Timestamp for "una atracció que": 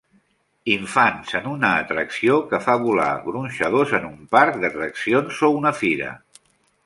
1.51-2.61